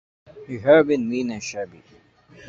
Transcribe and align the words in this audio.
You 0.47 0.57
have 0.61 0.87
been 0.87 1.07
mean 1.07 1.29
and 1.29 1.43
shabby. 1.43 1.83